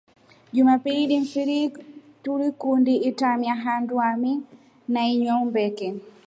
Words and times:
Jumapili 0.53 1.07
ni 1.07 1.19
mfiri 1.19 1.69
tukundi 2.23 2.95
itramia 2.95 3.55
handu 3.55 3.95
ami 4.09 4.33
na 4.87 5.01
inya 5.11 5.35
mbeke. 5.45 5.87